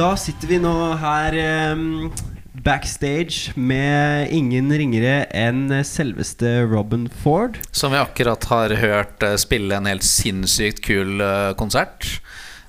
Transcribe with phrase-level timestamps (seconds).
[0.00, 1.34] Da sitter vi nå her
[1.76, 2.06] um,
[2.64, 7.58] backstage med ingen ringere enn selveste Robin Ford.
[7.76, 12.08] Som vi akkurat har hørt eh, spille en helt sinnssykt kul eh, konsert.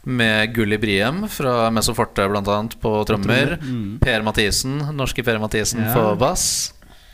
[0.04, 2.58] Med Gulli Briem fra Meso Forte bl.a.
[2.84, 3.56] på trommer.
[3.64, 3.96] Mm.
[4.04, 5.94] Per Mathisen, norske Per Mathisen Ja.
[5.96, 6.74] på bass.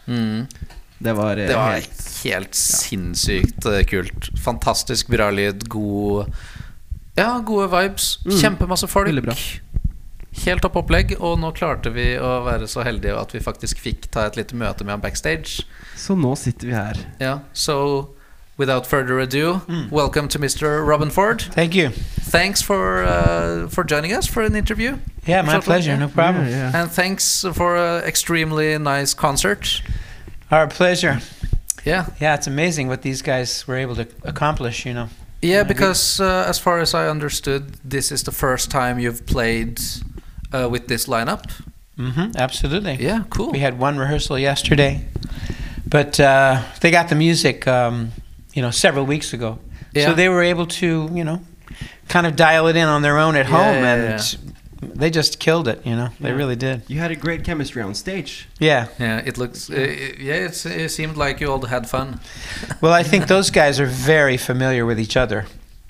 [0.10, 0.48] Mm.
[0.98, 3.84] Det var, eh, Det var helt helt sinnssykt ja.
[3.86, 4.32] kult.
[4.42, 6.34] Fantastisk bra lyd, god
[7.18, 8.18] Ja, gode vibes.
[8.26, 8.38] Mm.
[8.42, 9.10] Kjempemasse folk.
[9.14, 9.38] Veldig bra.
[10.46, 11.16] Helt topp opplegg.
[11.20, 14.56] Og nå klarte vi å være så heldige at vi faktisk fikk ta et lite
[14.56, 15.66] møte med ham backstage.
[15.98, 17.02] Så nå sitter vi her.
[17.20, 18.14] Ja, so
[18.58, 19.62] without further ado,
[19.92, 20.86] welcome to Mr.
[20.86, 21.42] Robin Ford.
[21.42, 21.90] Thank you.
[22.30, 24.98] Thanks for uh, for joining us for an interview.
[25.26, 25.98] Yeah, my Shortly, pleasure.
[25.98, 26.48] No problem.
[26.48, 26.82] Yeah, yeah.
[26.82, 29.82] And thanks for an extremely nice concert.
[30.52, 31.20] Our pleasure.
[31.86, 32.08] Yeah.
[32.20, 34.86] Yeah, it's amazing what these guys were able to accomplish.
[34.86, 35.10] You know.
[35.42, 39.80] Yeah, because uh, as far as I understood, this is the first time you've played
[40.54, 41.50] uh, with this lineup.
[41.98, 42.96] hmm Absolutely.
[43.00, 43.52] Yeah, cool.
[43.52, 45.06] We had one rehearsal yesterday,
[45.86, 48.12] but uh, they got the music, um,
[48.54, 49.58] you know, several weeks ago.
[49.94, 50.06] Yeah.
[50.06, 51.40] So they were able to, you know,
[52.08, 54.20] kind of dial it in on their own at Yeah, home, yeah, and
[55.00, 55.80] they just killed it.
[55.86, 56.82] You know, they really did.
[56.88, 58.48] You had a great chemistry on stage.
[58.60, 58.88] Yeah.
[59.00, 59.70] Yeah, it looks.
[59.70, 59.76] Uh,
[60.20, 62.20] yeah, it's, it seemed like you all had fun.
[62.82, 65.46] Well, I think those guys are very familiar with each other.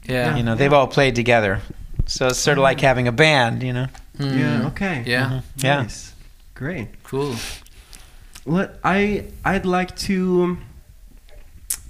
[0.10, 0.38] Yeah.
[0.38, 1.60] You know, they've all played together,
[2.06, 3.62] so it's sort of like having a band.
[3.64, 3.88] You know.
[4.18, 4.40] Mm.
[4.40, 5.04] Yeah, okay.
[5.06, 5.30] Yeah.
[5.30, 5.44] Mhm.
[5.64, 5.82] Yeah.
[5.84, 6.14] Nice.
[6.56, 6.88] Great.
[7.04, 7.36] Cool.
[8.46, 10.58] Well, I I'd like to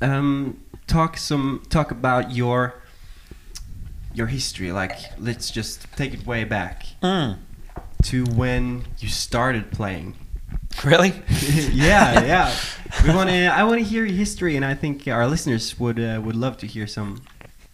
[0.02, 2.74] um, talk some talk about your
[4.14, 4.72] your history.
[4.72, 7.38] Like, let's just take it way back Mm.
[8.04, 10.16] to when you started playing.
[10.84, 11.14] Really?
[11.72, 12.54] yeah, yeah.
[13.04, 13.46] We want to.
[13.48, 16.58] I want to hear your history, and I think our listeners would uh, would love
[16.58, 17.22] to hear some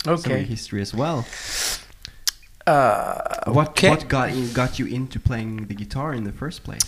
[0.03, 0.43] some of your Okay.
[0.45, 1.25] history as well.
[2.65, 3.89] Uh, What okay.
[3.89, 6.81] what got in, got you into playing the guitar in the first place?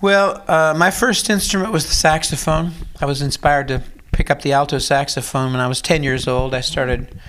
[0.00, 2.72] Well, uh, my first instrument was the saxophone.
[3.00, 3.82] I was inspired to
[4.12, 6.54] pick up the alto saxophone when I was 10 years old.
[6.54, 7.20] I started,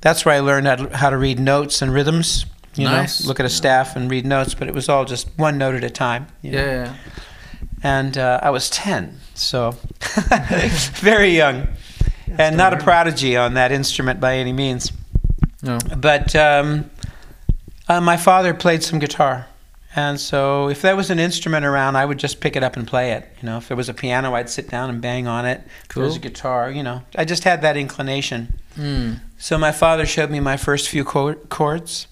[0.00, 2.46] that's where I learned how to, how to read notes and rhythms.
[2.76, 3.22] You Nice.
[3.24, 5.74] know, look at a staff and read notes, but it was all just one note
[5.74, 6.28] at a time.
[6.40, 6.58] you know.
[6.64, 6.94] Yeah.
[7.82, 9.72] And uh, I was 10, so
[11.00, 11.66] very young.
[12.38, 14.92] and not a prodigy on that instrument by any means.
[15.62, 15.78] No.
[15.96, 16.90] But um,
[17.90, 19.46] uh, my father played some guitar.
[19.96, 22.86] And so if there was an instrument around, I would just pick it up and
[22.86, 23.26] play it.
[23.42, 25.62] You know, if there was a piano, I'd sit down and bang on it.
[25.88, 28.60] If there was a guitar, you know, I just had that inclination.
[28.76, 29.18] Mm.
[29.38, 32.06] So my father showed me my first few chords.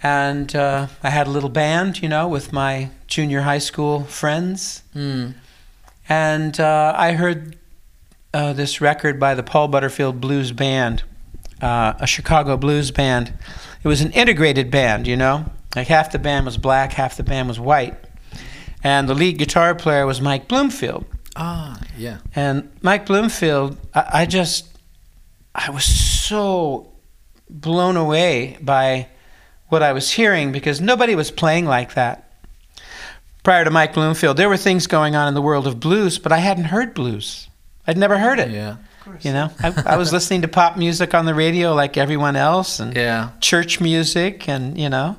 [0.00, 4.84] And uh, I had a little band, you know, with my junior high school friends.
[4.94, 5.34] Mm.
[6.08, 7.56] And uh, I heard
[8.32, 11.02] uh, this record by the Paul Butterfield Blues Band,
[11.60, 13.32] uh, a Chicago blues band.
[13.82, 15.44] It was an integrated band, you know,
[15.76, 17.96] like half the band was black, half the band was white.
[18.82, 21.04] And the lead guitar player was Mike Bloomfield.
[21.36, 22.18] Ah, yeah.
[22.34, 24.66] And Mike Bloomfield, I, I just,
[25.54, 26.92] I was so
[27.48, 29.08] blown away by
[29.68, 32.32] what I was hearing because nobody was playing like that.
[33.42, 36.32] Prior to Mike Bloomfield, there were things going on in the world of blues, but
[36.32, 37.48] I hadn't heard blues.
[37.86, 38.50] I'd never heard it.
[38.50, 38.76] Yeah.
[39.20, 42.80] You know, I, I was listening to pop music on the radio like everyone else,
[42.80, 43.30] and Yeah.
[43.40, 45.16] church music, and you know,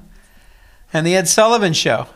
[0.94, 2.08] and the Ed Sullivan Show.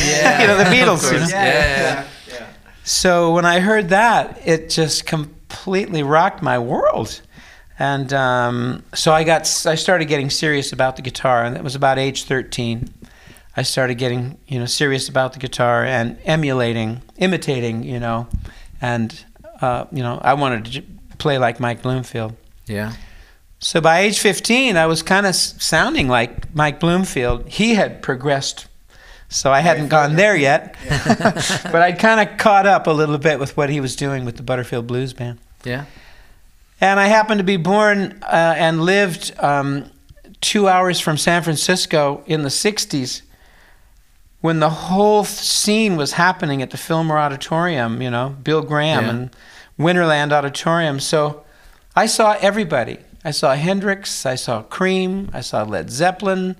[0.00, 0.40] Yeah.
[0.42, 1.04] you know, the Beatles.
[1.04, 1.18] you know?
[1.20, 1.32] course.
[1.32, 2.46] Yeah, yeah.
[2.84, 7.20] So when I heard that, it just completely rocked my world.
[7.78, 11.74] And um, so I got, I started getting serious about the guitar, and it was
[11.76, 12.88] about age 13.
[13.56, 18.26] I started getting, you know, serious about the guitar and emulating, imitating, you know,
[18.80, 19.24] and
[19.60, 20.86] uh, you know, I wanted to j-
[21.18, 22.34] play like Mike Bloomfield.
[22.66, 22.92] Yeah.
[23.60, 27.48] So by age 15, I was kind of sounding like Mike Bloomfield.
[27.48, 28.66] He had progressed,
[29.28, 30.76] so I hadn't gone there yet.
[30.88, 34.36] but I'd kind of caught up a little bit with what he was doing with
[34.36, 35.38] the Butterfield Blues Band.
[35.64, 35.86] Yeah.
[36.80, 39.90] And I happened to be born uh, and lived um,
[40.40, 43.22] two hours from San Francisco in the 60s
[44.40, 49.10] when the whole scene was happening at the Fillmore Auditorium, you know, Bill Graham Yeah.
[49.10, 49.36] and
[49.78, 51.00] Winterland Auditorium.
[51.00, 51.44] So
[51.94, 52.98] I saw everybody.
[53.24, 56.56] I saw Hendrix, I saw Cream, I saw Led Zeppelin,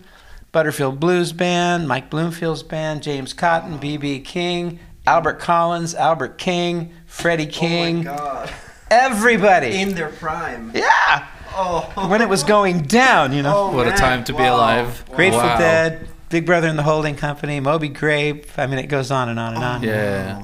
[0.53, 4.21] Butterfield Blues Band, Mike Bloomfield's band, James Cotton, B.B.
[4.21, 8.51] King, Albert Collins, Albert King, Freddie King, God!
[8.91, 9.81] everybody.
[9.81, 10.73] In their prime.
[10.75, 11.27] Yeah.
[11.51, 12.09] Oh.
[12.09, 13.55] When it was going down, you know.
[13.71, 14.57] Oh, What a time to be Wow.
[14.57, 15.05] alive.
[15.15, 15.59] Grateful Wow.
[15.59, 18.47] Dead, Big Brother and the Holding Company, Moby Grape.
[18.59, 19.83] I mean, it goes on and on and on.
[19.83, 20.43] Yeah.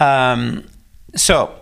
[0.00, 0.64] Um,
[1.14, 1.54] so,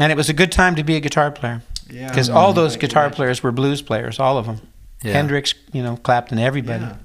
[0.00, 2.08] and it was a good time to be a guitar player Yeah.
[2.08, 3.16] because all those guitar imagine.
[3.16, 4.60] players were blues players, all of them.
[5.02, 5.12] Yeah.
[5.12, 6.84] Hendrix, you know, Clapton, everybody.
[6.84, 6.96] Yeah.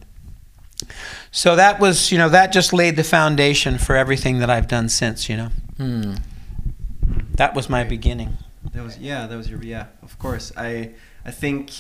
[1.32, 4.90] So that was, you know, that just laid the foundation for everything that I've done
[4.90, 5.50] since, you know.
[5.78, 6.16] Hmm.
[7.36, 8.38] That was my beginning.
[8.74, 9.86] That was yeah, that was your yeah.
[10.02, 10.92] Of course, I
[11.26, 11.72] I think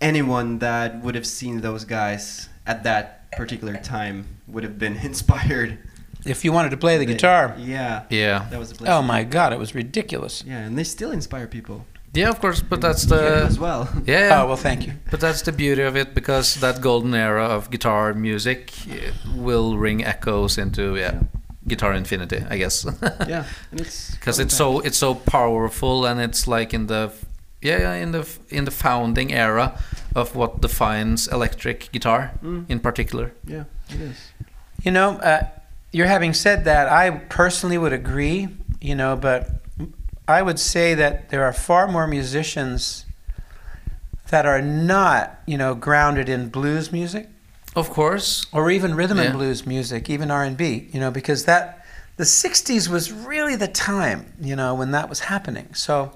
[0.00, 5.78] anyone that would have seen those guys at that particular time would have been inspired.
[6.26, 8.46] If you wanted to play the They- guitar, Yeah, Yeah.
[8.50, 8.90] that was the place.
[8.90, 10.44] oh my god, it was ridiculous.
[10.46, 11.84] Yeah, and they still inspire people.
[12.14, 13.88] Yeah, of course, but that's You the as well.
[14.06, 14.20] yeah.
[14.28, 14.42] yeah.
[14.42, 14.92] Oh, well, thank you.
[15.10, 18.72] But that's the beauty of it because that golden era of guitar music
[19.36, 21.14] will ring echoes into yeah,
[21.68, 22.86] guitar infinity, I guess.
[23.28, 24.58] yeah, and it's because it's back.
[24.58, 27.10] so it's so powerful and it's like in the
[27.62, 29.72] yeah yeah, in the in the founding era
[30.14, 32.64] of what defines electric guitar Mm.
[32.68, 33.30] in particular.
[33.46, 34.16] yeah, it is.
[34.84, 35.40] You know, uh,
[35.92, 38.48] you're having said that, I personally would agree,
[38.80, 39.48] you know, but
[40.28, 43.04] I would say that there are far more musicians
[44.30, 47.28] that are not, you know, grounded in blues music
[47.76, 51.84] Of course, or even rhythm and blues music, even R&B, you know, because that
[52.16, 55.74] the 60s was really the time, you know, when that was happening.
[55.74, 56.12] So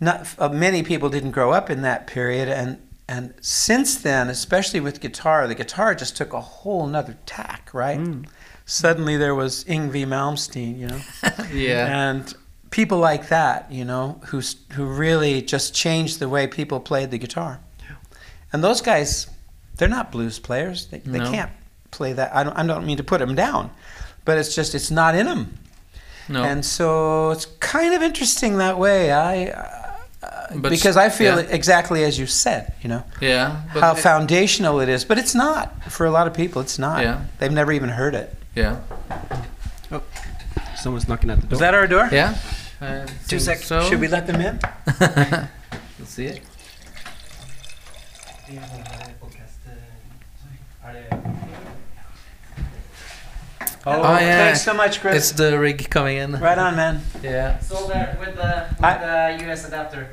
[0.00, 2.78] not uh, many people didn't grow up in that period and
[3.08, 8.00] and since then, especially with guitar, the guitar just took a whole nother tack, right?
[8.00, 8.26] Mm.
[8.68, 11.00] Suddenly there was Yngwie Malmsteen, you know,
[11.52, 12.34] yeah, and
[12.70, 14.42] people like that, you know, who
[14.72, 17.60] who really just changed the way people played the guitar.
[18.52, 19.28] And those guys,
[19.76, 20.86] they're not blues players.
[20.86, 21.30] They, they No.
[21.30, 21.50] can't
[21.90, 22.34] play that.
[22.34, 23.70] I don't, I don't mean to put them down,
[24.24, 25.58] but it's just it's not in them.
[26.28, 29.12] no, And so it's kind of interesting that way.
[29.12, 31.48] I uh, But because I feel yeah.
[31.50, 35.04] exactly as you said, you know, yeah, how it- foundational it is.
[35.04, 36.62] But it's not for a lot of people.
[36.62, 37.02] It's not.
[37.02, 37.24] Yeah.
[37.38, 38.34] They've never even heard it.
[38.56, 38.80] Yeah,
[39.92, 40.02] Oh,
[40.74, 41.54] Someone's knocking at the door.
[41.54, 42.08] Is that our door?
[42.10, 42.36] yeah.
[42.80, 43.66] I Two seconds.
[43.66, 43.82] So.
[43.88, 44.58] Should we let them in?
[45.98, 46.42] Let's see it.
[53.88, 54.46] Oh, Oh, yeah.
[54.46, 55.16] Thanks so much, Chris.
[55.16, 56.32] It's the rig coming in.
[56.32, 57.02] right on, man.
[57.22, 60.08] Yeah, Sold there with the, with I- the US adapter.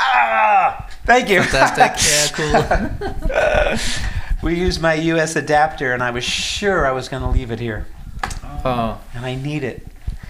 [0.00, 1.42] Ah, thank you.
[1.42, 1.98] fantastic.
[2.38, 4.14] yeah, cool.
[4.42, 7.60] we used my US adapter, and I was sure I was going to leave it
[7.60, 7.86] here,
[8.64, 9.86] Oh, and I need it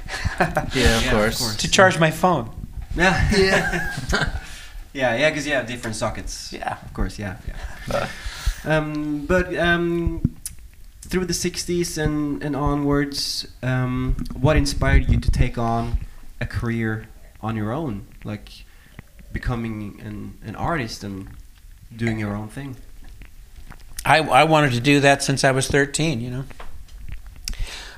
[0.40, 1.38] yeah, of Yeah, of course.
[1.38, 1.56] course.
[1.56, 2.50] to charge my phone.
[2.96, 4.40] Yeah, yeah,
[4.92, 5.30] yeah, yeah.
[5.30, 6.52] Because you have different sockets.
[6.52, 6.78] Yeah.
[6.84, 7.36] Of course, yeah,
[7.88, 8.08] yeah.
[8.64, 10.22] um, but um,
[11.02, 15.98] through the '60s and and onwards, um, what inspired you to take on
[16.40, 17.06] a career
[17.40, 18.48] on your own, like
[19.32, 21.28] becoming an an artist and
[21.94, 22.76] doing your own thing?
[24.08, 26.44] I, I wanted to do that since I was 13, you know.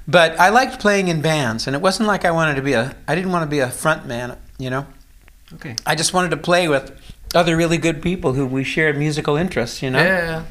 [0.08, 2.96] But I liked playing in bands, and it wasn't like I wanted to be a,
[3.06, 4.86] I didn't want to be a front man, you know.
[5.54, 5.76] Okay.
[5.86, 7.00] I just wanted to play with
[7.34, 10.02] other really good people who we shared musical interests, you know.
[10.02, 10.44] Yeah,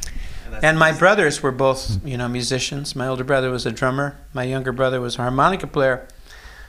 [0.64, 2.96] And my brothers were both, you know, musicians.
[2.96, 4.18] My older brother was a drummer.
[4.34, 6.08] My younger brother was a harmonica player.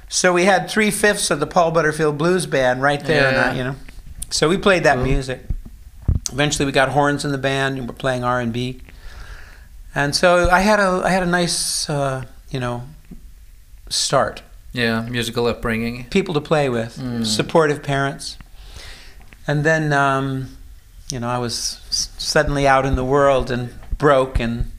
[0.08, 3.54] So we had three fifths of the Paul Butterfield Blues Band right there, and I-
[3.56, 3.76] you know.
[4.30, 5.04] So we played that Cool.
[5.04, 5.42] music.
[6.32, 8.80] Eventually, we got horns in the band, and we're playing R and B.
[9.94, 12.82] And so I had a I had a nice, uh, you know,
[13.88, 14.42] start.
[14.72, 15.02] yeah.
[15.08, 16.04] Musical upbringing.
[16.10, 17.26] People to play with, Mm.
[17.26, 18.36] supportive parents.
[19.48, 20.56] And then, um,
[21.10, 21.80] you know, I was
[22.18, 24.70] suddenly out in the world and broke and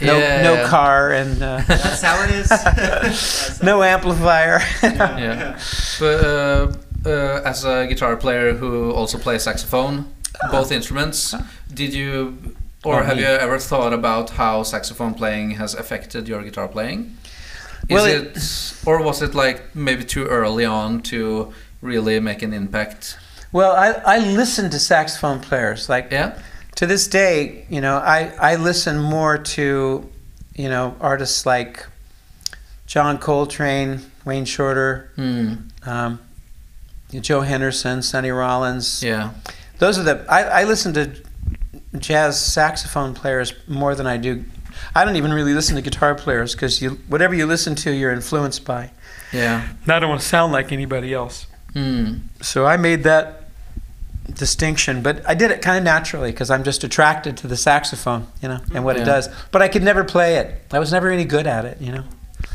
[0.00, 0.42] no Yeah.
[0.42, 3.60] no car and uh, That's how it is.
[3.62, 4.60] No amplifier.
[4.82, 5.58] Yeah.
[5.98, 6.72] But uh,
[7.04, 10.04] uh, as a guitar player who also plays saxophone,
[10.50, 11.34] both instruments,
[11.72, 16.66] did you or have you ever thought about how saxophone playing has affected your guitar
[16.68, 17.16] playing?
[17.88, 22.42] Is Well, it, it- or was it like maybe too early on to really make
[22.42, 23.16] an impact?
[23.52, 25.88] well, I, I listen to saxophone players.
[25.88, 26.32] Like Yeah.
[26.76, 30.08] to this day, you know, I, I listen more to,
[30.56, 31.86] you know, artists like
[32.86, 35.54] John Coltrane, Wayne Shorter, Hmm.
[35.84, 36.18] um,
[37.20, 39.02] Joe Henderson, Sonny Rollins.
[39.02, 39.30] Yeah.
[39.78, 41.12] Those are the I, I listen to
[41.98, 44.44] jazz saxophone players more than I do.
[44.94, 48.12] I don't even really listen to guitar players because you whatever you listen to, you're
[48.12, 48.90] influenced by.
[49.32, 49.68] Yeah.
[49.82, 51.46] And I don't want to sound like anybody else.
[51.72, 52.16] Hmm.
[52.40, 53.38] So I made that
[54.34, 58.26] distinction, but I did it kind of naturally because I'm just attracted to the saxophone,
[58.40, 59.02] you know, and what Yeah.
[59.02, 59.28] it does.
[59.50, 60.62] But I could never play it.
[60.70, 62.04] I was never any good at it, you know.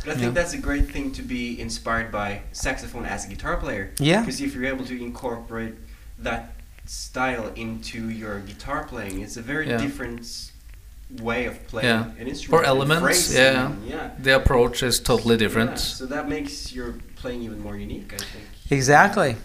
[0.05, 3.57] But I think that's a great thing to be inspired by saxophone as a guitar
[3.57, 3.91] player.
[3.99, 4.21] Yeah.
[4.21, 5.75] Because if you're able to incorporate
[6.19, 6.53] that
[6.89, 9.77] style into your guitar playing, it's a very Yeah.
[9.77, 10.51] different
[11.21, 12.05] way of playing Yeah.
[12.19, 12.63] an instrument.
[12.63, 13.71] Or elements, yeah.
[13.85, 14.09] Yeah.
[14.21, 15.79] The approach is totally Yeah, different.
[15.79, 18.45] So that makes your playing even more unique, I think.
[18.69, 19.37] Exactly.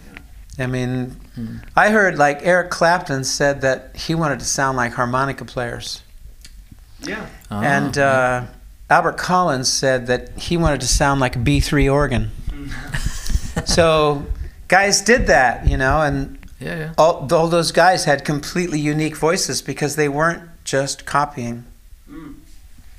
[0.58, 1.56] I mean, Hmm.
[1.76, 6.02] I heard like Eric Clapton said that he wanted to sound like harmonica players.
[7.00, 7.25] Yeah.
[7.50, 8.42] Ah, and uh,
[8.90, 12.30] Albert Collins said that he wanted to sound like a B3 organ.
[13.64, 14.26] so
[14.68, 16.92] guys did that, you know, and yeah, yeah.
[16.99, 21.64] all, all those guys had completely unique voices because they weren't just copying
[22.11, 22.35] Mm.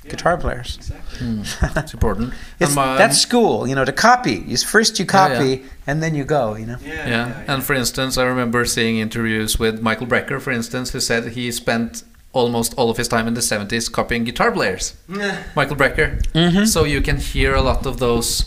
[0.02, 0.76] Yeah, guitar players.
[0.76, 1.00] Exactly.
[1.24, 2.34] Mm, it's important.
[2.60, 4.42] It's, And that's school, you know, to copy.
[4.50, 5.34] You, first you Yeah, yeah.
[5.38, 6.76] copy and then you go, you know.
[6.84, 7.08] Yeah.
[7.08, 7.44] yeah.
[7.46, 11.52] and for instance, I remember seeing interviews with Michael Brecker, for instance, who said he
[11.52, 12.02] spent
[12.32, 14.94] almost all of his time in the 70s copying guitar players.
[15.08, 15.44] yeah.
[15.54, 16.20] Michael Brecker.
[16.34, 16.66] Mhm.
[16.66, 18.44] So you can hear a lot of those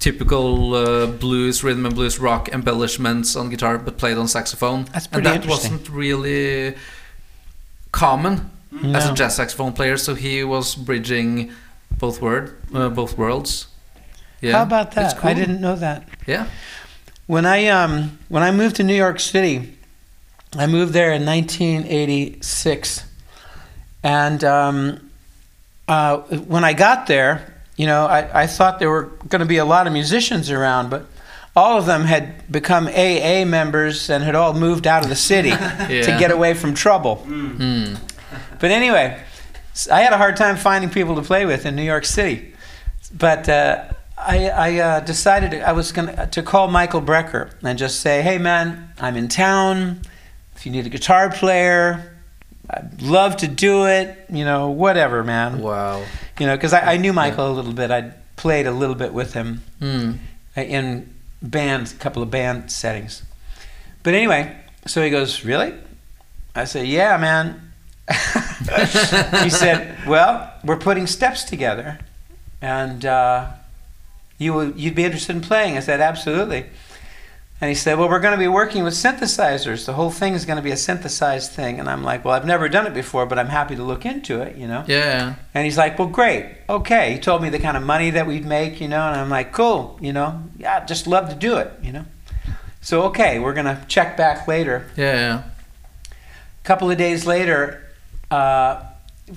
[0.00, 4.86] typical uh, blues, rhythm and blues, rock embellishments on guitar, but played on saxophone.
[4.92, 6.74] That's and that wasn't really
[7.92, 8.50] common
[8.94, 9.96] as a jazz saxophone player.
[9.96, 11.52] So he was bridging
[11.98, 13.68] both word, uh, both worlds.
[14.40, 15.22] Yeah, How about that?
[15.22, 16.08] I didn't know that.
[16.26, 16.48] Yeah,
[17.26, 19.76] When I um when I moved to New York City,
[20.56, 23.04] I moved there in 1986,
[24.02, 25.10] and um,
[25.86, 29.56] uh, when I got there, you know, I, I thought there were going to be
[29.56, 31.06] a lot of musicians around, but
[31.56, 35.48] all of them had become AA members and had all moved out of the city
[35.50, 37.16] to get away from trouble.
[37.16, 37.94] Hmm.
[38.58, 39.18] But anyway,
[39.90, 42.52] I had a hard time finding people to play with in New York City.
[43.16, 43.86] But uh,
[44.18, 48.36] I, I uh, decided I was going to call Michael Brecker and just say, hey,
[48.36, 50.02] man, I'm in town.
[50.54, 52.14] If you need a guitar player,
[52.68, 54.26] I'd love to do it.
[54.28, 55.60] You know, whatever, man.
[55.62, 56.04] wow.
[56.40, 57.90] You know, because I, I knew Michael a little bit.
[57.92, 60.12] I'd played a little bit with him Hmm.
[60.56, 63.22] in band, a couple of band settings.
[64.02, 64.56] But anyway,
[64.86, 65.74] so he goes, Really?
[66.54, 67.72] I said, Yeah, man.
[69.44, 71.98] he said, Well, we're putting steps together,
[72.62, 73.46] and uh,
[74.38, 75.76] you you'd be interested in playing.
[75.76, 76.66] I said, Absolutely.
[77.60, 79.84] And he said, Well, we're going to be working with synthesizers.
[79.84, 81.78] The whole thing is going to be a synthesized thing.
[81.78, 84.40] And I'm like, Well, I've never done it before, but I'm happy to look into
[84.40, 84.84] it, you know?
[84.88, 86.46] Yeah, And he's like, well, great.
[86.68, 87.12] Okay.
[87.14, 89.52] He told me the kind of money that we'd make, you know, and I'm like,
[89.52, 92.06] cool, you know, yeah, I'd just love to do it, you know.
[92.80, 94.88] So, okay, we're going to check back later.
[94.96, 95.42] yeah, yeah.
[96.08, 97.86] A couple of days later,
[98.30, 98.84] uh,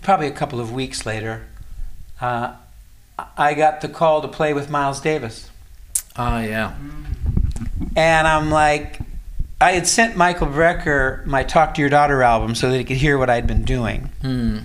[0.02, 1.46] probably a couple of weeks later,
[2.22, 2.54] uh,
[3.38, 5.50] I got the call to play with Miles Davis.
[6.16, 6.74] Ah, yeah.
[7.96, 9.00] And I'm like,
[9.62, 12.98] I had sent Michael Brecker my Talk to Your Daughter album so that he could
[12.98, 14.10] hear what I'd been doing.
[14.22, 14.60] Hmm.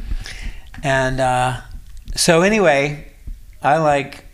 [0.82, 1.60] And uh,
[2.16, 3.06] so anyway,
[3.62, 4.24] I like.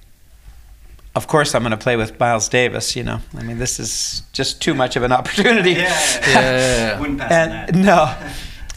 [1.17, 2.97] Of course, I'm going to play with Miles Davis.
[2.97, 5.73] You know, I mean, this is just too much of an opportunity.
[5.73, 5.79] Yeah.
[5.79, 7.01] Yeah, yeah, yeah.
[7.01, 7.71] Wouldn't pass on that.
[7.71, 8.17] and no,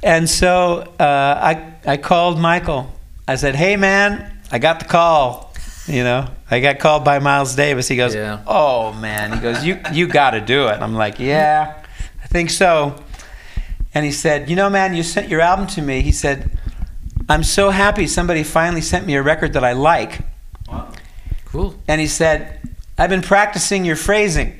[0.04, 2.94] and so uh, I I called Michael.
[3.28, 5.54] I said, "Hey, man, I got the call.
[5.88, 8.40] You know, I got called by Miles Davis." He goes, Yeah.
[8.48, 11.74] "Oh man," he goes, "You you got to do it." And I'm like, "Yeah,
[12.24, 12.96] I think so."
[13.94, 16.52] And he said, "You know, man, you sent your album to me." He said,
[17.30, 20.20] "I'm so happy somebody finally sent me a record that I like."
[20.70, 20.92] Wow.
[21.46, 21.76] Cool.
[21.88, 22.60] And he said,
[22.98, 24.54] "I've been practicing your phrasing."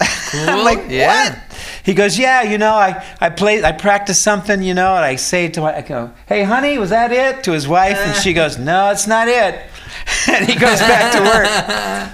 [0.00, 0.08] I'm
[0.56, 1.30] Cool, like, yeah.
[1.30, 1.38] what?
[1.84, 5.16] He goes, yeah, you know, I, I play, I practice something, you know, and I
[5.16, 7.44] say to my, I go, hey, honey, was that it?
[7.44, 9.60] To his wife, and she goes, no, it's not it.
[10.28, 11.46] and he goes back to work.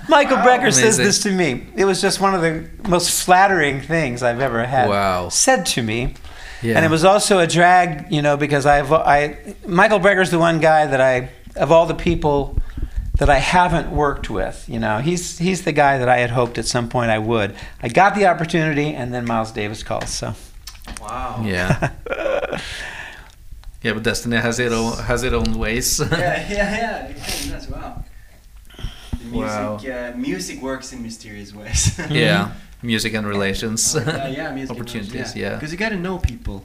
[0.08, 1.66] Michael Brecker says this to me.
[1.76, 5.28] It was just one of the most flattering things I've ever had Wow.
[5.28, 6.14] said to me.
[6.62, 6.76] Yeah.
[6.76, 10.60] And it was also a drag, you know, because I've, I, Michael Brecker's the one
[10.60, 12.56] guy that I, of all the people
[13.18, 16.58] that I haven't worked with, you know, he's, he's the guy that I had hoped
[16.58, 17.54] at some point I would.
[17.82, 20.34] I got the opportunity, and then Miles Davis calls, so.
[21.00, 21.42] Wow.
[21.44, 21.90] Yeah.
[23.82, 26.00] yeah, but Destiny has it own has its own ways.
[26.12, 27.06] yeah, yeah, yeah.
[27.10, 28.04] It can as well.
[29.18, 29.76] The music, Wow.
[29.76, 31.98] uh, music works in mysterious ways.
[32.10, 32.52] yeah.
[32.82, 33.94] Music and relations.
[33.94, 35.54] Oh, yeah, yeah, music Opportunities, relations, yeah.
[35.54, 36.64] Because you got to know people.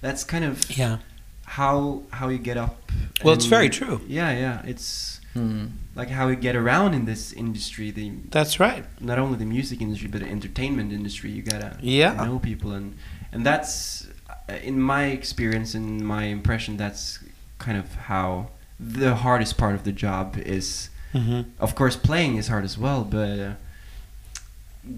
[0.00, 0.98] That's kind of Yeah.
[1.46, 2.90] how how you get up.
[3.24, 4.00] Well, it's very true.
[4.08, 4.62] Yeah, yeah.
[4.64, 5.66] It's Hmm.
[5.96, 7.90] like how you get around in this industry.
[7.90, 8.84] The That's right.
[9.00, 11.30] not only the music industry but the entertainment industry.
[11.30, 12.14] You gotta Yeah.
[12.26, 12.94] know people and
[13.32, 14.01] and that's
[14.48, 17.18] in my experience in my impression that's
[17.58, 20.90] kind of how the hardest part of the job is.
[21.14, 21.42] Mm-hmm.
[21.60, 23.52] Of course, playing is hard as well, but uh,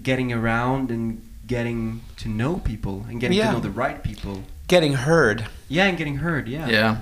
[0.01, 3.47] getting around and getting to know people and getting Yeah.
[3.47, 4.43] to know the right people.
[4.67, 5.45] Getting heard.
[5.67, 6.47] Yeah, and getting heard.
[6.47, 6.67] Yeah.
[6.67, 6.97] Yeah.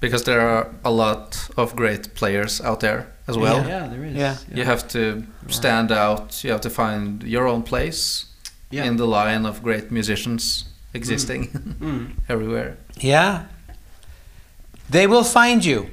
[0.00, 3.58] Because there are a lot of great players out there as well.
[3.58, 4.14] Yeah, yeah, there is.
[4.16, 4.36] Yeah.
[4.52, 6.42] You have to stand out.
[6.42, 8.26] You have to find your own place
[8.70, 8.84] yeah.
[8.84, 11.48] in the line of great musicians existing
[11.80, 12.10] Mm.
[12.28, 12.76] everywhere.
[13.00, 13.44] Yeah.
[14.90, 15.86] They will find you.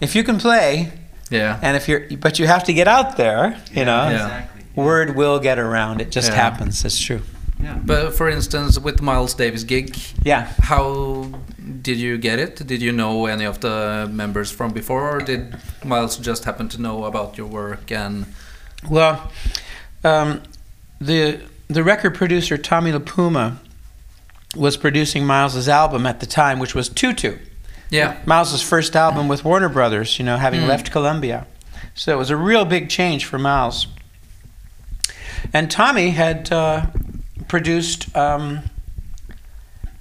[0.00, 0.92] If you can play,
[1.30, 1.58] Yeah.
[1.62, 4.08] and if you're, but you have to get out there, you know.
[4.10, 4.62] Exactly.
[4.74, 6.00] Word will get around.
[6.00, 6.36] It just Yeah.
[6.42, 6.84] happens.
[6.84, 7.22] It's true.
[7.62, 7.78] Yeah.
[7.84, 10.48] But for instance, with Miles Davis gig, Yeah.
[10.62, 11.30] how
[11.82, 12.66] did you get it?
[12.66, 16.78] Did you know any of the members from before, or did Miles just happen to
[16.82, 18.26] know about your work and?
[18.90, 19.30] Well,
[20.04, 20.42] um,
[21.00, 23.56] the the record producer Tommy LiPuma
[24.56, 27.38] was producing Miles's album at the time, which was Tutu.
[27.90, 28.16] Yeah.
[28.26, 30.68] Miles's first album with Warner Brothers, you know, having Mm.
[30.68, 31.46] left Columbia.
[31.94, 33.86] So it was a real big change for Miles.
[35.52, 36.86] And Tommy had uh,
[37.48, 38.62] produced um,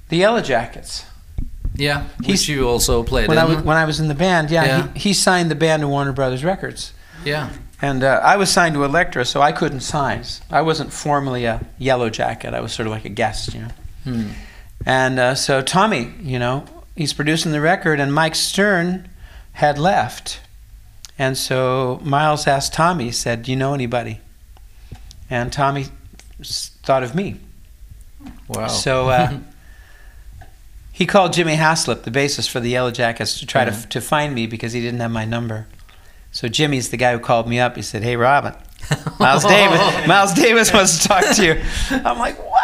[0.09, 1.05] the Yellowjackets.
[1.77, 4.63] Yeah, which you also played When I, was, when I was in the band, yeah,
[4.63, 4.87] Yeah.
[4.93, 6.93] He, he signed the band to Warner Brothers Records.
[7.23, 7.49] yeah.
[7.81, 10.23] And uh, I was signed to Elektra, so I couldn't sign.
[10.49, 12.53] I wasn't formally a Yellow Jacket.
[12.53, 13.67] I was sort of like a guest, you know.
[14.05, 14.27] Hmm.
[14.85, 19.09] And uh, so Tommy, you know, he's producing the record, and Mike Stern
[19.53, 20.39] had left.
[21.17, 24.19] And so Miles asked Tommy, he said, Do you know anybody?
[25.29, 25.87] And Tommy
[26.43, 27.39] thought of me.
[28.47, 28.67] Wow.
[28.67, 29.39] So uh,
[30.91, 33.71] he called Jimmy Haslip, the bassist for the Yellowjackets, to try Yeah.
[33.71, 35.67] to, to find me because he didn't have my number.
[36.31, 37.75] So Jimmy's the guy who called me up.
[37.77, 38.55] He said, Hey, Robben,
[39.19, 41.61] Miles Davis, Miles Davis wants to talk to you.
[41.91, 42.54] I'm like, What?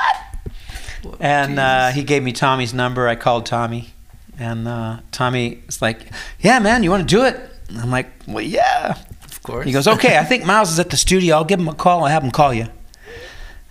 [1.19, 3.07] And uh, he gave me Tommy's number.
[3.07, 3.93] I called Tommy,
[4.39, 5.99] and uh, Tommy was like,
[6.39, 7.39] "Yeah, man, you want to do it?"
[7.77, 9.65] I'm like, "Well, yeah." of course.
[9.65, 11.35] He goes, "Okay, I think Miles is at the studio.
[11.37, 12.67] I'll give him a call and have him call you."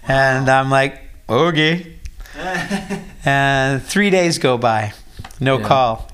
[0.08, 1.96] And I'm like, "Okay."
[3.24, 4.92] And three days go by,
[5.40, 5.66] no Yeah.
[5.66, 6.08] call,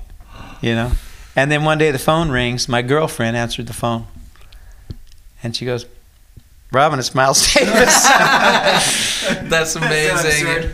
[0.61, 0.91] you know.
[1.35, 2.67] And then one day the phone rings.
[2.67, 4.07] My girlfriend answered the phone,
[5.41, 5.85] and she goes,
[6.73, 8.03] "Robben, it's Miles Davis."
[9.43, 10.69] That's amazing.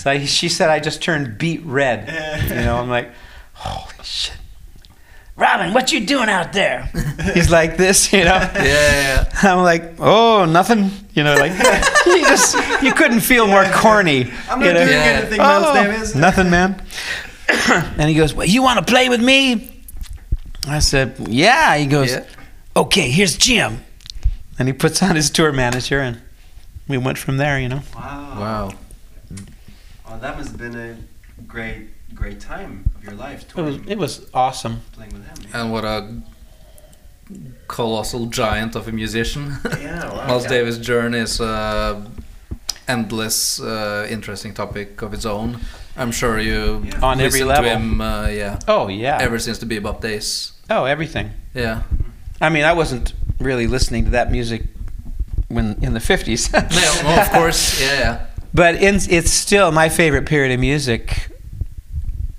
[0.00, 2.08] So I, she said I just turned beet red.
[2.48, 3.10] You know, I'm like,
[3.52, 4.34] holy shit.
[5.36, 6.90] Robben, what you doing out there?
[7.34, 8.34] He's like this, you know.
[8.54, 10.90] yeah, yeah, I'm like, oh, nothing.
[11.12, 11.52] You know, like
[12.06, 14.30] you just you couldn't feel more corny.
[14.48, 14.84] I'm you not know?
[14.86, 15.18] doing Yeah.
[15.20, 16.14] anything, Miles Oh, Davis.
[16.14, 16.82] Nothing, man.
[17.68, 19.82] and he goes, well, you want to play with me?
[20.66, 21.76] I said, yeah.
[21.76, 22.24] He goes, Yeah.
[22.74, 23.84] okay, here's Jim.
[24.58, 26.20] And he puts on his tour manager, and
[26.88, 27.60] we went from there.
[27.60, 27.82] You know.
[27.94, 28.36] Wow.
[28.38, 28.70] Wow.
[30.12, 30.96] Oh, that must have been a
[31.46, 34.80] great, great time of your life It was it was awesome.
[34.92, 35.36] playing with him.
[35.54, 36.20] And what a
[37.68, 39.56] colossal giant of a musician.
[39.80, 40.26] Yeah, wow.
[40.28, 40.48] Miles Yeah.
[40.50, 42.02] Davis' journey is a
[42.88, 45.58] endless, uh, interesting topic of its own.
[45.96, 47.00] I'm sure you Yeah.
[47.02, 47.64] On every level.
[47.64, 49.18] to him, uh, yeah, Oh yeah.
[49.20, 50.52] ever since the bebop days.
[50.70, 51.30] oh, everything.
[51.54, 51.82] Yeah.
[52.40, 54.62] I mean, I wasn't really listening to that music
[55.48, 56.50] when in the fifties.
[56.52, 58.16] No, no, of course, yeah, yeah.
[58.52, 61.30] But in, it's still my favorite period of music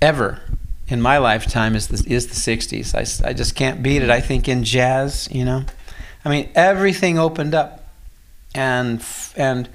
[0.00, 0.40] ever
[0.88, 2.94] in my lifetime is the is the '60s.
[2.94, 4.10] I, I just can't beat it.
[4.10, 5.64] I think in jazz, you know,
[6.24, 7.88] I mean, everything opened up
[8.54, 9.02] and
[9.36, 9.68] and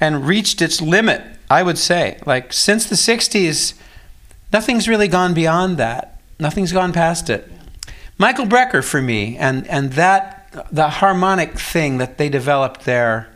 [0.00, 1.22] and reached its limit.
[1.50, 3.74] I would say, like since the '60s,
[4.52, 6.20] nothing's really gone beyond that.
[6.40, 7.50] Nothing's gone past it.
[8.16, 13.28] Michael Brecker for me, and and that the harmonic thing that they developed there,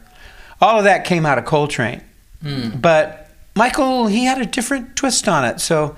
[0.60, 2.02] all of that came out of Coltrane.
[2.46, 2.78] Hmm.
[2.78, 5.60] But Michael, he had a different twist on it.
[5.60, 5.96] So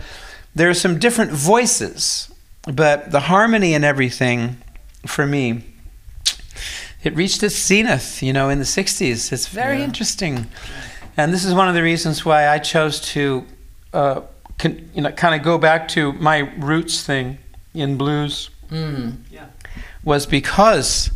[0.54, 2.30] there are some different voices,
[2.72, 4.56] but the harmony and everything,
[5.06, 5.64] for me,
[7.02, 9.32] it reached its zenith, you know, in the 60s.
[9.32, 9.84] It's very Yeah.
[9.84, 10.46] interesting.
[11.16, 13.44] And this is one of the reasons why I chose to,
[13.92, 14.20] uh,
[14.58, 17.38] con- you know, kind of go back to my roots thing
[17.74, 19.46] in blues Yeah,
[20.04, 21.11] was because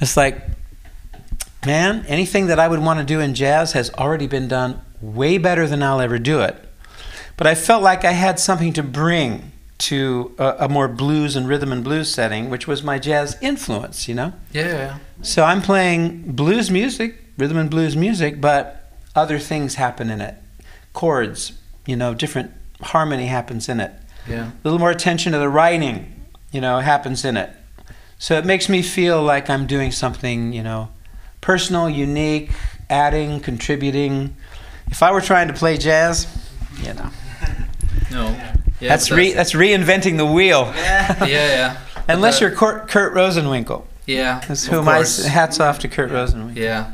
[0.00, 0.42] it's like,
[1.66, 5.38] man, anything that I would want to do in jazz has already been done way
[5.38, 6.56] better than I'll ever do it.
[7.36, 11.46] But I felt like I had something to bring to a, a more blues and
[11.46, 14.32] rhythm and blues setting, which was my jazz influence, you know?
[14.52, 14.98] Yeah, yeah.
[15.22, 20.34] So I'm playing blues music, rhythm and blues music, but other things happen in it.
[20.92, 21.52] Chords,
[21.86, 23.92] you know, different harmony happens in it
[24.28, 24.50] yeah.
[24.50, 27.50] a little more attention to the writing, you know, happens in it.
[28.18, 30.88] So it makes me feel like I'm doing something, you know,
[31.52, 32.50] personal, unique,
[32.90, 34.36] adding, contributing.
[34.90, 36.26] If I were trying to play jazz,
[36.82, 37.10] you know,
[38.12, 38.24] No.
[38.80, 40.70] Yeah, that's but re- that's reinventing the wheel.
[40.76, 41.26] yeah, yeah.
[41.26, 41.76] yeah.
[42.06, 43.82] Unless you're Kurt, Kurt Rosenwinkel.
[44.06, 44.40] Yeah.
[44.46, 45.24] That's of who my course.
[45.24, 46.56] hats off to Kurt Rosenwinkel.
[46.56, 46.92] Yeah.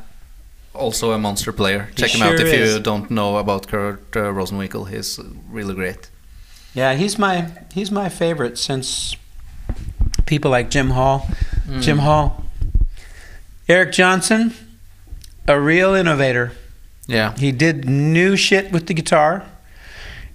[0.73, 1.89] Also a monster player.
[1.91, 4.89] He Check him out sure if you don't know about Kurt uh, Rosenwinkel.
[4.89, 5.19] He's
[5.51, 6.11] really great.
[6.75, 9.17] Yeah, he's my he's my favorite since
[10.27, 11.27] people like Jim Hall.
[11.67, 11.83] Mm.
[11.83, 12.44] Jim Hall.
[13.69, 14.55] Eric Johnson,
[15.49, 16.53] a real innovator.
[17.07, 17.37] Yeah.
[17.37, 19.45] He did new shit with the guitar.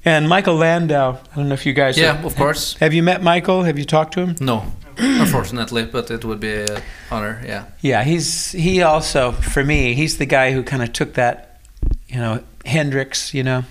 [0.06, 2.76] And Michael Landau, I don't know if you guys Yeah, have, of course.
[2.76, 3.64] Have you met Michael?
[3.64, 4.36] Have you talked to him?
[4.40, 4.64] No,
[4.98, 7.42] unfortunately, but it would be an honor.
[7.46, 7.66] Yeah.
[7.82, 11.60] Yeah, he's he also for me, he's the guy who kind of took that,
[12.08, 13.66] you know, Hendrix, you know,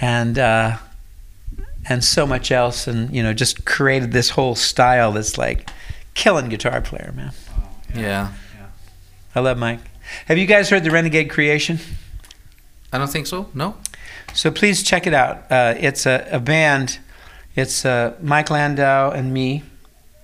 [0.00, 0.78] and uh
[1.88, 5.70] and so much else, and you know, just created this whole style that's like
[6.14, 7.32] killing guitar player, man.
[7.94, 8.32] Yeah.
[9.36, 9.80] I love Mike.
[10.28, 11.78] Have you guys heard the Renegade Creation?
[12.90, 13.50] I don't think so.
[13.52, 13.76] No.
[14.32, 15.44] So please check it out.
[15.50, 16.98] Uh, it's a, a band.
[17.54, 19.62] It's uh, Mike Landau and me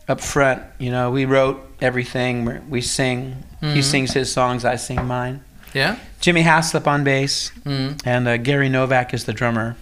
[0.09, 0.63] up front.
[0.79, 2.47] You know, we wrote everything.
[2.47, 3.45] We're, we sing.
[3.61, 3.85] He Mhm.
[3.85, 4.65] sings his songs.
[4.65, 5.43] I sing mine.
[5.75, 5.97] Yeah.
[6.21, 8.01] Jimmy Haslip on bass, Mm.
[8.07, 9.77] and uh, Gary Novak is the drummer.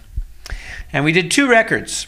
[0.93, 2.07] And we did two records,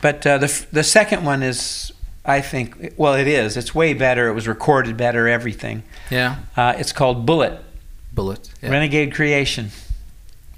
[0.00, 1.92] but uh, the the second one is,
[2.24, 3.56] I think, well, it is.
[3.56, 4.28] It's way better.
[4.28, 5.26] It was recorded better.
[5.28, 5.82] Everything.
[6.10, 6.36] Yeah.
[6.56, 7.60] Uh, it's called Bullet
[8.12, 8.50] Bullet.
[8.62, 8.70] Yeah.
[8.70, 9.70] Renegade Creation.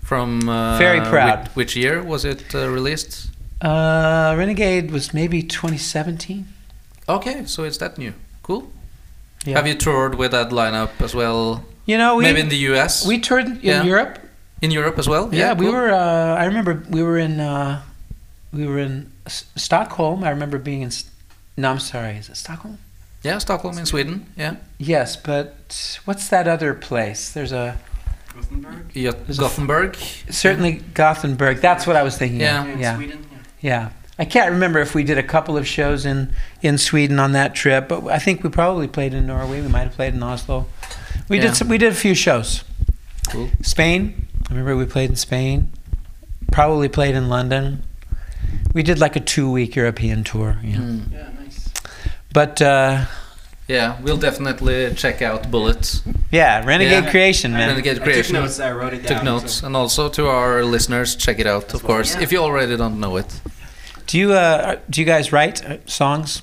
[0.02, 1.48] From uh, Very proud.
[1.48, 3.30] Which, which year was it uh, released?
[3.60, 6.46] Uh, Renegade was maybe 2017.
[7.08, 8.12] Okay, so it's that new.
[8.42, 8.70] Cool.
[9.44, 9.56] Yeah.
[9.56, 11.64] Have you toured with that lineup as well?
[11.86, 13.06] You know, we Maybe in the US.
[13.06, 13.82] we toured in Yeah.
[13.84, 14.18] Europe.
[14.60, 15.28] in Europe as well.
[15.32, 15.74] Yeah, we cool.
[15.74, 15.90] were.
[15.92, 17.40] Uh, I remember we were in.
[17.40, 17.82] Uh,
[18.52, 20.22] we were in S- Stockholm.
[20.24, 20.88] I remember being in.
[20.88, 21.04] S-
[21.56, 22.12] No, I'm sorry.
[22.16, 22.78] Is it Stockholm?
[23.22, 24.26] Yeah, Stockholm in Sweden.
[24.36, 24.56] Yeah.
[24.78, 27.30] Yes, but what's that other place?
[27.30, 27.78] There's a
[28.34, 28.86] Gothenburg?
[28.94, 29.96] Yeah, There's a f- Gothenburg.
[30.30, 31.58] certainly Gothenburg.
[31.58, 32.40] That's what I was thinking.
[32.40, 32.64] Yeah.
[32.72, 32.80] of.
[32.80, 33.26] yeah, Sweden?
[33.60, 33.90] yeah.
[34.18, 37.54] I can't remember if we did a couple of shows in in Sweden on that
[37.54, 39.60] trip, but I think we probably played in Norway.
[39.60, 40.66] We might have played in Oslo.
[41.28, 41.44] We Yeah.
[41.48, 42.64] did some, we did a few shows.
[43.30, 43.50] Cool.
[43.62, 44.26] Spain.
[44.48, 45.70] I remember we played in Spain.
[46.50, 47.84] Probably played in London.
[48.74, 50.58] We did like a two week European tour.
[50.62, 50.76] Yeah.
[50.76, 51.12] Mm.
[51.12, 51.41] Yeah, nice.
[52.32, 53.04] But uh,
[53.68, 56.02] Yeah, we'll definitely check out Bullets.
[56.30, 57.10] yeah, Renegade Yeah.
[57.10, 57.68] Creation, man.
[57.68, 58.34] Renegade I took Creation.
[58.34, 59.16] notes, I wrote it down.
[59.16, 62.22] Took notes, so- and also to our listeners, check it out, of course, yeah.
[62.22, 63.40] if you already don't know it.
[64.06, 66.42] Do you uh, do you guys write uh, songs?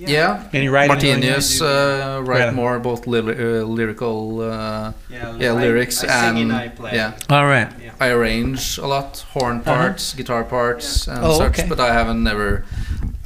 [0.00, 0.94] Yeah, Any writing?
[0.94, 2.50] Martinius uh, write Yeah.
[2.52, 4.40] more both lyri- uh, lyrical.
[4.40, 6.92] Uh, Yeah, Yeah, I- lyrics I sing and- and I play.
[6.94, 7.12] yeah.
[7.28, 7.68] All right.
[8.00, 11.58] I arrange a lot, horn parts, guitar parts, and Oh, such.
[11.58, 11.66] okay.
[11.68, 12.64] But I haven't never,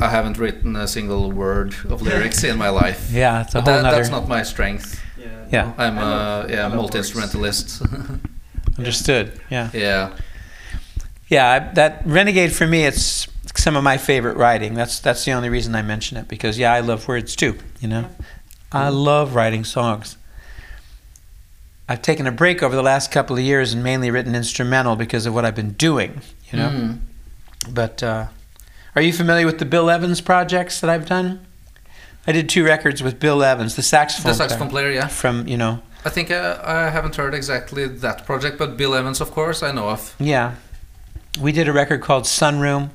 [0.03, 3.11] I haven't written a single word of lyrics in my life.
[3.12, 3.97] Yeah, it's a But whole that, nother.
[3.97, 5.01] that's not my strength.
[5.19, 5.27] Yeah.
[5.53, 5.73] Yeah.
[5.79, 7.83] I'm I a love- I yeah multi instrumentalist.
[8.79, 9.41] Understood.
[9.51, 9.71] Yeah.
[9.73, 10.11] yeah,
[11.29, 11.73] Yeah.
[11.75, 14.75] That Renegade for me, it's some of my favorite writing.
[14.75, 17.55] That's that's the only reason I mention it because yeah, I love words too.
[17.81, 18.05] You know,
[18.73, 20.17] I love writing songs.
[21.88, 25.27] I've taken a break over the last couple of years and mainly written instrumental because
[25.27, 26.23] of what I've been doing.
[26.51, 26.69] You know.
[26.71, 26.99] Mm.
[27.75, 28.27] But uh,
[28.95, 31.47] are you familiar with the Bill Evans projects that I've done?
[32.27, 34.91] I did two records with Bill Evans, the saxophone, the saxophone player.
[34.91, 38.95] Yeah, from you know, I think uh, I haven't heard exactly that project, but Bill
[38.95, 40.15] Evans, of course, I know of.
[40.19, 40.55] yeah.
[41.41, 42.91] We did a record called Sunroom,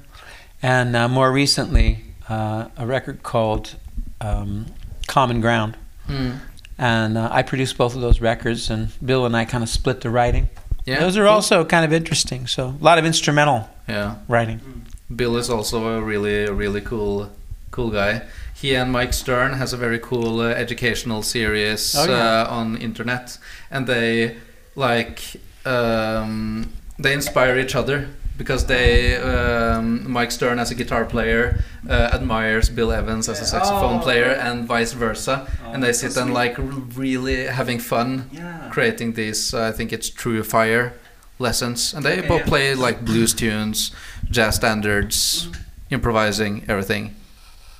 [0.61, 3.75] and uh, more recently uh, a record called
[4.21, 4.67] um,
[5.07, 5.75] Common Ground.
[6.07, 6.37] Mm.
[6.77, 10.01] And uh, I produced both of those records, and Bill and I kind of split
[10.01, 10.49] the writing.
[10.85, 11.31] Yeah, those are cool.
[11.31, 12.45] also kind of interesting.
[12.45, 14.17] So a lot of instrumental yeah.
[14.27, 14.85] writing.
[15.15, 17.29] Bill is also a really really cool
[17.71, 18.21] cool guy.
[18.53, 22.41] He and Mike Stern has a very cool uh, educational series Oh, yeah.
[22.41, 23.37] uh, on internet,
[23.69, 24.35] and they
[24.75, 25.21] like
[25.65, 32.09] um, they inspire each other because they um, Mike Stern as a guitar player uh,
[32.13, 34.03] admires Bill Evans as a saxophone Oh.
[34.03, 36.55] player and vice versa, Oh, and they sit and like
[36.95, 38.69] really having fun Yeah.
[38.71, 40.91] creating these uh, I think it's TrueFire
[41.39, 42.45] lessons and they Okay, both yeah.
[42.47, 43.91] play like blues tunes
[44.29, 45.47] jazz standards
[45.89, 47.15] improvising everything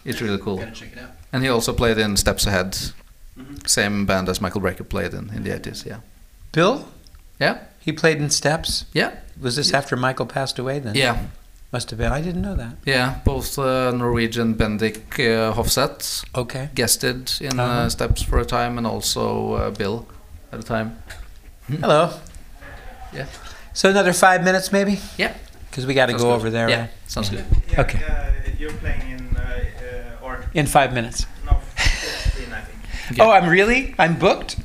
[0.05, 1.11] it's really cool Gotta check it out.
[1.33, 2.77] and he also played in Steps Ahead
[3.37, 3.67] Mhm.
[3.69, 5.99] same band as Michael Brecker played in in the 80s yeah
[6.51, 6.87] Bill?
[7.39, 7.57] Yeah.
[7.79, 8.85] He played in Steps?
[8.93, 9.11] Yeah.
[9.39, 10.95] Was this after Michael passed away then?
[10.95, 11.17] yeah
[11.71, 12.11] Must have been.
[12.13, 12.73] I didn't know that.
[12.85, 16.69] yeah both uh, Norwegian Bendik uh, Hofseth Okay.
[16.73, 17.85] guested in Uh-huh.
[17.85, 20.07] uh, Steps for a time and also uh, Bill
[20.51, 20.95] at a time
[21.81, 22.09] Hello.
[23.13, 23.25] Yeah.
[23.73, 24.99] So another five minutes maybe?
[25.17, 25.33] Yeah.
[25.77, 26.33] Because we got to go good.
[26.33, 26.89] over there yeah right?
[27.05, 27.99] sounds good Yeah, Okay.
[28.03, 29.41] Uh, you're playing in, uh,
[30.21, 31.27] uh, or in five minutes.
[31.45, 32.79] no, 15, I think.
[33.11, 33.21] Okay.
[33.23, 33.93] Oh, I'm really?
[33.99, 34.55] I'm booked?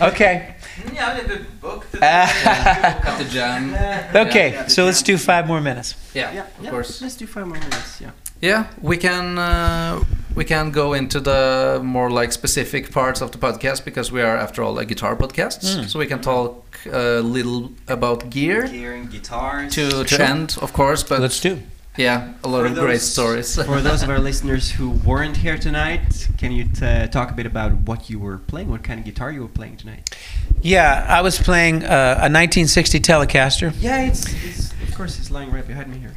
[0.00, 0.54] Okay.
[0.94, 1.92] Yeah, I did booked.
[2.00, 3.74] at the jam
[4.14, 4.68] Okay, Yeah.
[4.68, 5.96] so let's do five more minutes.
[6.14, 8.00] yeah, Yeah, of yeah, course Let's do five more minutes.
[8.00, 8.10] Yeah.
[8.40, 10.02] Yeah, we can uh,
[10.34, 14.36] we can go into the more like specific parts of the podcast because we are
[14.36, 15.88] after all a guitar podcast, Mm.
[15.88, 19.74] so we can talk a little about gear Gear and guitars.
[19.74, 20.22] to to Sure.
[20.22, 21.02] end, of course.
[21.08, 21.58] But let's do.
[21.98, 23.56] yeah, a lot For of great stories.
[23.66, 27.46] For those of our listeners who weren't here tonight, can you t- talk a bit
[27.46, 28.70] about what you were playing?
[28.70, 30.08] What kind of guitar you were playing tonight?
[30.62, 33.72] Yeah, I was playing uh, a 1960 Telecaster.
[33.80, 34.69] Yeah, it's, it's of
[35.00, 36.12] course it's lying right behind me here.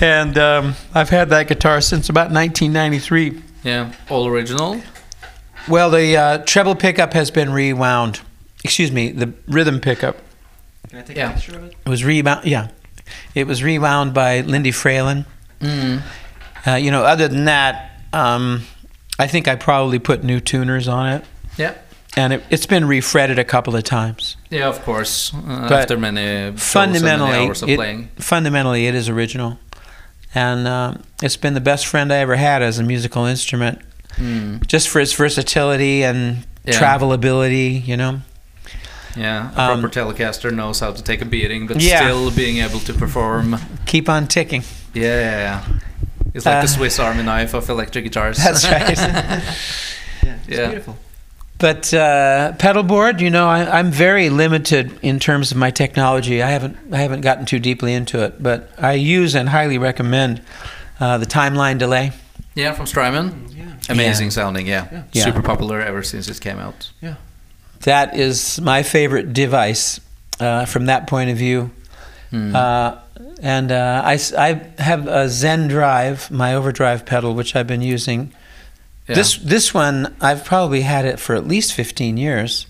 [0.00, 3.42] and um, I've had that guitar since about 1993.
[3.64, 4.80] yeah, all original.
[5.68, 8.22] Well, the uh, treble pickup has been rewound.
[8.64, 10.16] Excuse me, the rhythm pickup
[10.88, 11.32] Can I take Yeah.
[11.32, 11.74] a picture of it?
[11.84, 12.46] It was rewound.
[12.46, 12.68] Yeah,
[13.34, 15.26] It was rewound by Lindy Fralin.
[15.60, 16.00] Mm.
[16.66, 18.62] Uh, you know, other than that, um,
[19.18, 21.24] I think I probably put new tuners on it,
[21.58, 21.74] Yeah.
[22.16, 24.36] And it, it's been refretted a couple of times.
[24.50, 25.32] Yeah, of course.
[25.34, 28.08] Uh, But after many shows and many Fundamentally, hours of it, playing.
[28.16, 29.58] fundamentally, it is original,
[30.34, 33.80] and um, it's been the best friend I ever had as a musical instrument,
[34.16, 34.66] Mm.
[34.66, 36.80] just for its versatility and Yeah.
[36.80, 37.86] travelability.
[37.86, 38.20] You know.
[39.14, 42.00] Yeah, a Um, proper Telecaster knows how to take a beating, but Yeah.
[42.00, 43.58] still being able to perform.
[43.86, 44.62] Keep on ticking.
[44.94, 45.60] Yeah, yeah, yeah.
[46.34, 48.36] It's like Uh, the Swiss Army knife of electric guitars.
[48.38, 48.98] That's right.
[50.22, 50.66] Yeah, it's Yeah.
[50.68, 50.96] beautiful.
[51.58, 56.42] But uh, pedalboard, you know, I, I'm very limited in terms of my technology.
[56.42, 60.42] I haven't I haven't gotten too deeply into it, but I use and highly recommend
[61.00, 62.12] uh, the timeline delay.
[62.54, 63.46] yeah, from Strymon.
[63.56, 63.72] Yeah.
[63.88, 65.04] Amazing sounding, yeah.
[65.12, 65.24] Yeah.
[65.24, 66.90] Super popular ever since it came out.
[67.00, 67.14] Yeah.
[67.80, 70.00] That is my favorite device
[70.40, 71.70] uh, from that point of view.
[72.32, 72.54] Mm.
[72.54, 72.98] Uh,
[73.40, 78.32] and uh, I, s- I have a Zendrive, my overdrive pedal, which I've been using.
[79.08, 79.14] Yeah.
[79.14, 82.66] This this one I've probably had it for at least 15 years,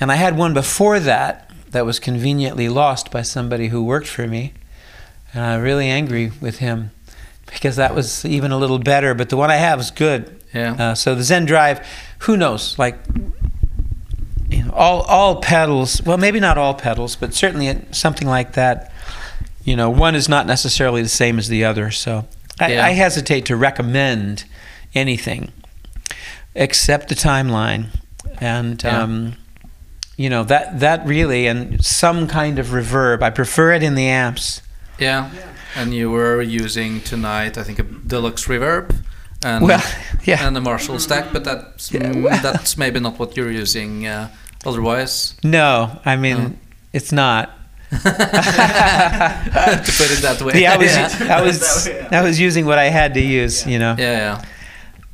[0.00, 4.26] and I had one before that that was conveniently lost by somebody who worked for
[4.26, 4.52] me,
[5.32, 6.90] and I'm really angry with him
[7.46, 9.14] because that was even a little better.
[9.14, 10.42] But the one I have is good.
[10.52, 10.72] yeah.
[10.78, 11.84] Uh, so the Zendrive,
[12.20, 12.78] who knows?
[12.78, 12.96] Like,
[14.50, 16.02] you know, all all pedals.
[16.02, 18.92] Well, maybe not all pedals, but certainly something like that.
[19.64, 21.90] You know, one is not necessarily the same as the other.
[21.90, 22.26] So
[22.58, 22.84] I, Yeah.
[22.86, 24.44] I hesitate to recommend
[24.94, 25.52] anything
[26.54, 27.86] except the timeline,
[28.40, 29.02] and Yeah.
[29.02, 29.34] um,
[30.16, 33.22] you know that that really and some kind of reverb.
[33.22, 34.62] I prefer it in the amps.
[34.98, 35.30] yeah.
[35.76, 38.90] And you were using tonight, I think, a deluxe reverb.
[39.44, 39.80] And, Well,
[40.24, 40.44] yeah.
[40.46, 44.04] and a Marshall stack, but that's Yeah, mm, well- that's maybe not what you're using
[44.04, 44.28] uh,
[44.66, 45.34] otherwise.
[45.44, 46.52] No, I mean Oh.
[46.92, 47.50] it's not.
[47.90, 47.98] to
[49.98, 50.60] put it that way.
[50.60, 51.36] Yeah, I was, yeah.
[51.38, 53.94] I was, I was using what I had to use, you know.
[53.98, 54.42] yeah, yeah.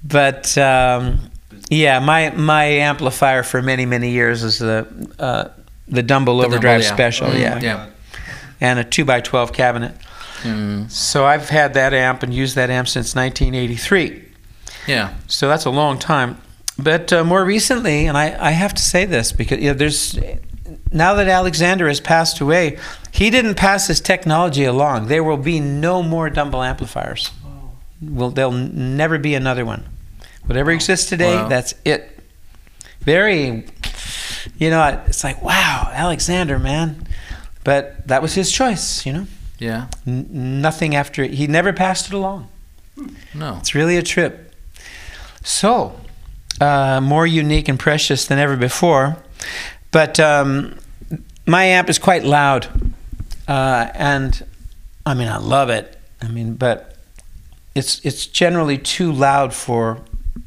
[0.09, 1.19] But um,
[1.71, 4.87] yeah, my my amplifier for many many years is the
[5.19, 5.49] uh,
[5.89, 6.95] the Dumble The Overdrive Dumble, yeah.
[6.95, 7.87] Special, Mm, yeah, yeah.
[8.61, 9.95] and a two x twelve cabinet.
[10.43, 14.23] Mm, So I've had that amp and used that amp since 1983.
[14.87, 15.15] yeah.
[15.27, 16.37] So that's a long time.
[16.79, 20.17] But uh, more recently, and I, I have to say this because you know, there's
[20.93, 22.79] now that Alexander has passed away,
[23.13, 25.07] he didn't pass his technology along.
[25.09, 27.31] There will be no more Dumble amplifiers.
[28.03, 29.85] Well, there'll never be another one.
[30.47, 31.49] Whatever exists today, Wow.
[31.49, 32.19] that's it.
[33.01, 33.65] Very,
[34.59, 37.07] you know, it's like wow, Alexander, man.
[37.65, 39.27] But that was his choice, you know.
[39.59, 39.87] Yeah.
[40.07, 42.49] N- nothing after he never passed it along.
[43.35, 43.57] No.
[43.59, 44.55] It's really a trip.
[45.43, 45.99] So,
[46.61, 49.17] uh, more unique and precious than ever before.
[49.91, 50.79] But um,
[51.47, 52.67] my amp is quite loud.
[53.49, 54.45] Uh, and
[55.05, 55.99] I mean, I love it.
[56.23, 56.97] I mean, but
[57.75, 60.01] it's, it's generally too loud for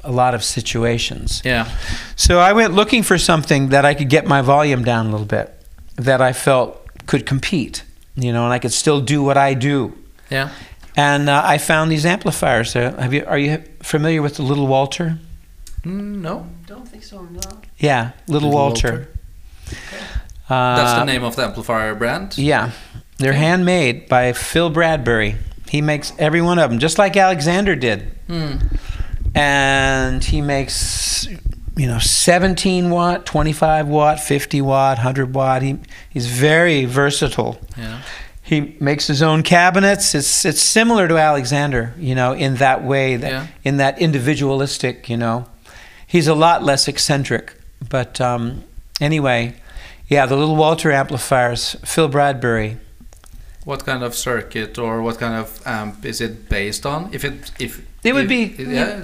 [0.04, 1.42] a lot of situations.
[1.46, 1.70] Yeah.
[2.16, 5.26] So I went looking for something that I could get my volume down a little
[5.26, 5.54] bit,
[5.96, 7.84] that I felt could compete,
[8.16, 9.94] you know, and I could still do what I do.
[10.30, 10.50] Yeah.
[10.96, 12.76] And uh, I found these amplifiers.
[12.76, 13.24] Uh, have you?
[13.26, 15.18] Are you familiar with the Little Walter?
[15.84, 16.46] Mm, no.
[16.68, 17.22] Don't think so.
[17.22, 17.40] No.
[17.78, 19.08] Yeah, Little, Little Walter.
[20.50, 22.38] Uh, That's the name of the amplifier brand.
[22.38, 22.72] Yeah,
[23.18, 25.36] they're handmade by Phil Bradbury.
[25.70, 28.12] He makes every one of them, just like Alexander did.
[28.28, 28.78] Mm.
[29.36, 31.28] And he makes,
[31.78, 35.62] you know, 17 watt, 25 watt, 50 watt, 100 watt.
[35.62, 35.78] He,
[36.10, 37.60] he's very versatile.
[37.78, 38.02] Yeah.
[38.42, 40.16] He makes his own cabinets.
[40.16, 43.48] It's it's similar to Alexander, you know, in that way, that, Yeah.
[43.64, 45.46] in that individualistic, you know.
[46.08, 47.54] He's a lot less eccentric,
[47.88, 48.64] but um,
[49.00, 49.54] anyway,
[50.08, 52.78] yeah, the little Walter amplifiers, Phil Bradbury.
[53.66, 57.10] What kind of circuit or what kind of amp is it based on?
[57.12, 59.04] If it if It would if- be- yeah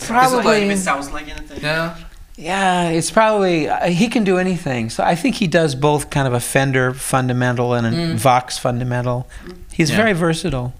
[0.00, 1.60] Probably, It sounds like anything.
[1.62, 1.94] yeah
[2.36, 4.88] yeah, it's probably uh, he can do anything.
[4.90, 8.14] So I think he does both, kind of a Fender fundamental and a Mm.
[8.16, 9.28] Vox fundamental.
[9.70, 9.96] He's Yeah.
[9.96, 10.72] very versatile.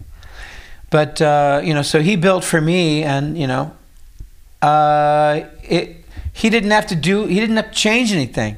[0.91, 3.73] But uh, you know, so he built for me, and you know,
[4.63, 5.97] uh, it.
[6.33, 7.27] He didn't have to do.
[7.27, 8.57] He didn't have to change anything.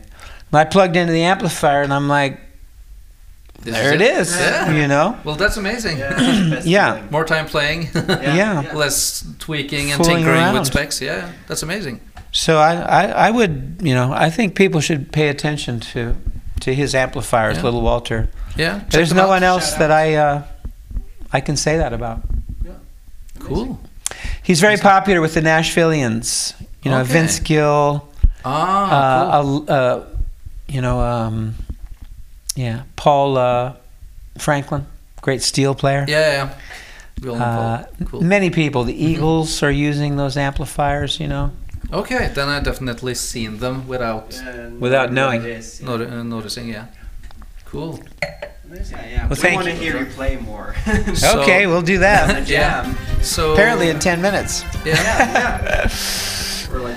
[0.53, 2.39] I plugged into the amplifier, and I'm like,
[3.65, 4.37] This there it is.
[4.37, 4.71] Yeah.
[4.73, 5.19] You know.
[5.25, 5.99] Well, that's amazing.
[5.99, 6.11] Yeah.
[6.11, 7.03] that's the best Yeah.
[7.11, 8.71] More time playing, Yeah.
[8.75, 10.55] less tweaking and Fooling tinkering around.
[10.59, 11.01] with specs.
[11.01, 12.01] Yeah, that's amazing.
[12.33, 16.15] So I, I, I would, you know, I think people should pay attention to,
[16.61, 17.63] to his amplifiers, Yeah.
[17.65, 18.29] Little Walter.
[18.57, 19.29] Yeah, check There's no out.
[19.29, 20.43] one else that I, uh,
[21.33, 22.21] I can say that about.
[22.65, 22.73] Yeah.
[23.39, 23.81] Cool.
[24.43, 26.55] He's very popular with the Nashvilleians.
[26.83, 27.13] You know, Okay.
[27.15, 28.07] Vince Gill,
[28.45, 29.65] Ah, cool.
[29.69, 30.07] uh, uh, uh,
[30.69, 31.55] you know, um,
[32.57, 33.75] yeah, Paul, uh,
[34.39, 34.87] Franklin,
[35.23, 36.05] great steel player.
[36.09, 36.49] Yeah,
[37.25, 37.33] yeah.
[37.33, 38.21] Uh, Cool.
[38.23, 38.85] Many people.
[38.85, 41.19] The Eagles are using those amplifiers.
[41.21, 41.51] You know.
[41.93, 44.41] Okay, then I definitely seen them without
[44.81, 45.43] Without knowing.
[45.43, 46.69] noti- uh, noticing.
[46.69, 46.87] Yeah.
[47.67, 48.01] Cool.
[48.23, 48.31] Yeah,
[49.07, 49.21] yeah.
[49.21, 49.79] Well, we thank want to you.
[49.93, 50.75] hear you play more.
[51.15, 52.35] So- okay, we'll do that.
[52.41, 52.97] the jam.
[53.23, 54.65] So Apparently in ten minutes.
[54.85, 54.95] Yeah.
[54.95, 55.89] yeah.
[56.73, 56.97] Or like,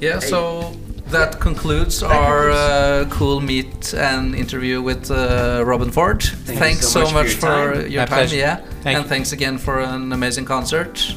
[0.00, 0.72] Yeah, so
[1.10, 6.22] that concludes our uh, cool meet and interview with uh, Robben Ford.
[6.24, 7.90] you thanks so so, much much, for your for time.
[7.90, 8.28] your time.
[8.32, 9.08] Yeah, Thank and you.
[9.08, 11.14] thanks again for an amazing concert.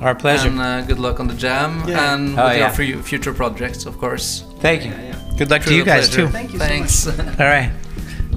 [0.00, 0.48] Our pleasure.
[0.48, 2.14] And uh, good luck on the jam Yeah.
[2.14, 2.80] and Oh, with yeah.
[2.82, 4.44] your future projects, of course.
[4.60, 4.90] Thank you.
[4.92, 5.36] yeah, yeah.
[5.36, 6.26] Good luck to True you guys pleasure.
[6.26, 6.32] too.
[6.32, 7.06] Thank you so Thanks.
[7.40, 7.72] All right.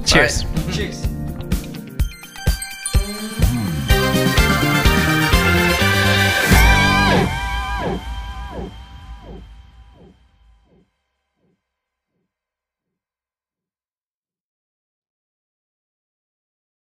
[0.05, 0.43] Cheers.
[0.43, 0.71] Bye.
[0.73, 1.12] Cheers.